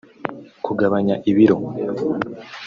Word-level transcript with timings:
Kugabanya 0.65 1.15
ibiro 1.29 1.57